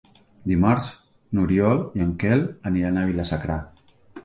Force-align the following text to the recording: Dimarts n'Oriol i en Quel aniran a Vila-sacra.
Dimarts 0.51 0.87
n'Oriol 1.39 1.83
i 2.01 2.05
en 2.07 2.17
Quel 2.25 2.43
aniran 2.73 3.01
a 3.03 3.07
Vila-sacra. 3.13 3.63